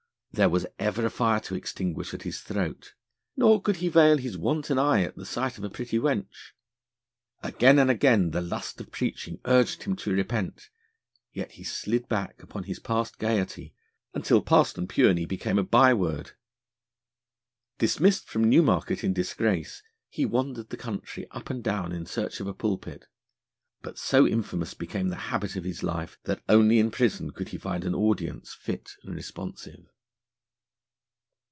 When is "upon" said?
12.41-12.63